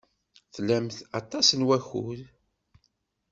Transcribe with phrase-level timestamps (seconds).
[0.53, 2.21] Tlamt aṭas n wakud.